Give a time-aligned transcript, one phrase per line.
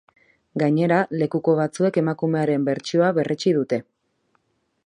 [0.61, 3.83] Gainera, lekuko batzuek emakumearen bertsioa berretsi dute.